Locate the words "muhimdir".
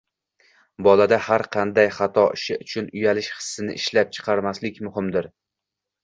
4.87-5.29